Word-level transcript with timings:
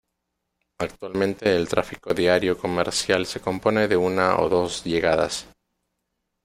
Actualmente, 0.79 1.55
el 1.55 1.67
tráfico 1.69 2.11
diario 2.11 2.57
comercial 2.57 3.27
se 3.27 3.39
compone 3.39 3.87
de 3.87 3.97
una 3.97 4.39
o 4.39 4.49
dos 4.49 4.83
llegadas. 4.83 5.47